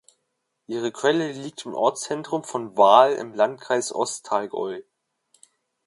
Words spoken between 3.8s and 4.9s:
Ostallgäu.